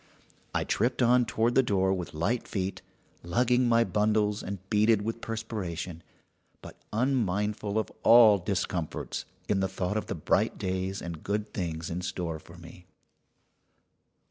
I 0.55 0.63
tripped 0.63 1.03
on 1.03 1.25
toward 1.25 1.53
the 1.53 1.61
door 1.61 1.93
with 1.93 2.15
light 2.15 2.47
feet, 2.47 2.81
lugging 3.21 3.69
my 3.69 3.83
bundles, 3.83 4.41
and 4.41 4.57
beaded 4.67 5.03
with 5.03 5.21
perspiration, 5.21 6.01
but 6.59 6.75
unmindful 6.91 7.77
of 7.77 7.91
all 8.01 8.39
discomforts 8.39 9.25
in 9.47 9.59
the 9.59 9.67
thought 9.69 9.97
of 9.97 10.07
the 10.07 10.15
bright 10.15 10.57
days 10.57 11.03
and 11.03 11.21
good 11.21 11.53
things 11.53 11.91
in 11.91 12.01
store 12.01 12.39
for 12.39 12.57
me. 12.57 12.87